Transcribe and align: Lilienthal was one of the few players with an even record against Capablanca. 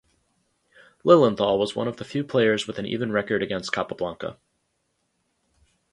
Lilienthal 1.05 1.59
was 1.59 1.75
one 1.75 1.87
of 1.87 1.97
the 1.97 2.03
few 2.03 2.23
players 2.23 2.65
with 2.65 2.79
an 2.79 2.87
even 2.87 3.11
record 3.11 3.43
against 3.43 3.71
Capablanca. 3.71 4.35